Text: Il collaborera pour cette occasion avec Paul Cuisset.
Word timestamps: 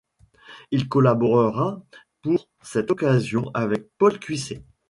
Il 0.71 0.87
collaborera 0.89 1.85
pour 2.23 2.49
cette 2.63 2.89
occasion 2.89 3.51
avec 3.53 3.87
Paul 3.99 4.17
Cuisset. 4.17 4.63